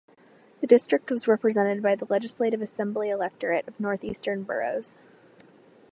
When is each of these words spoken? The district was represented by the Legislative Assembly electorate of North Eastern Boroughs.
The 0.61 0.65
district 0.65 1.11
was 1.11 1.27
represented 1.27 1.83
by 1.83 1.93
the 1.93 2.07
Legislative 2.09 2.59
Assembly 2.59 3.09
electorate 3.09 3.67
of 3.67 3.79
North 3.79 4.03
Eastern 4.03 4.41
Boroughs. 4.41 4.97